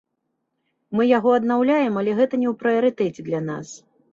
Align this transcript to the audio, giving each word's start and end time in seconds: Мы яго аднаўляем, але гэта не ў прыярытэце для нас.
Мы 0.99 1.03
яго 1.17 1.29
аднаўляем, 1.39 1.99
але 2.03 2.17
гэта 2.21 2.41
не 2.45 2.51
ў 2.53 2.57
прыярытэце 2.65 3.21
для 3.29 3.47
нас. 3.53 3.67